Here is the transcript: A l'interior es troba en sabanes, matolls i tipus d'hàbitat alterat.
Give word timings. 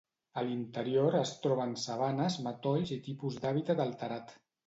A 0.41 0.43
l'interior 0.45 1.17
es 1.19 1.33
troba 1.43 1.67
en 1.73 1.75
sabanes, 1.83 2.39
matolls 2.47 2.95
i 2.97 2.99
tipus 3.11 3.39
d'hàbitat 3.43 3.85
alterat. 3.89 4.35